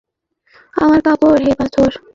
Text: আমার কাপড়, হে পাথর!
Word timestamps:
আমার 0.73 0.99
কাপড়, 1.05 1.37
হে 1.43 1.51
পাথর! 1.59 1.91